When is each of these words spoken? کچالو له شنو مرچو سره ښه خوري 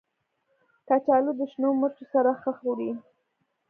کچالو 0.87 1.31
له 1.39 1.45
شنو 1.51 1.69
مرچو 1.81 2.05
سره 2.13 2.31
ښه 2.41 2.51
خوري 2.59 2.89